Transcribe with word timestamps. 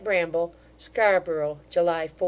BRAMBLE 0.03 0.51
SCARBOROUGH, 0.77 1.59
July 1.69 2.07
4. 2.07 2.17